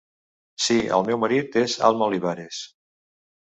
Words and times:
Sí, 0.67 0.77
el 0.99 1.05
meu 1.09 1.19
marit 1.25 1.59
és 1.63 1.77
Alma 1.91 2.09
Olivares. 2.09 2.65